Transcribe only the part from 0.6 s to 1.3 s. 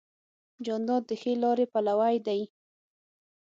جانداد د